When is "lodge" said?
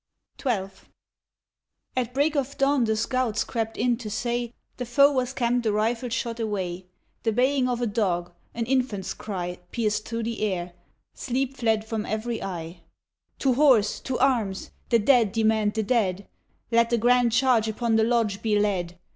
18.03-18.41